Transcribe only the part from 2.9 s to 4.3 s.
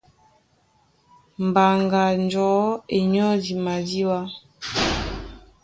e nyɔ́di madíɓá.